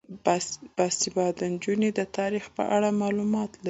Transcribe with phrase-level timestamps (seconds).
[0.77, 3.59] باسواده نجونې د تاریخ په اړه معلومات لري.